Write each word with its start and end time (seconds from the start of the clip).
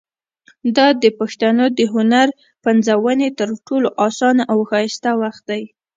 دا 0.77 0.87
د 1.03 1.05
پښتنو 1.19 1.65
د 1.77 1.79
هنر 1.93 2.27
پنځونې 2.65 3.27
تر 3.39 3.49
ټولو 3.67 3.87
اسانه 4.07 4.43
او 4.51 4.59
ښایسته 4.69 5.11
وخت 5.21 5.43
دی. 5.49 5.63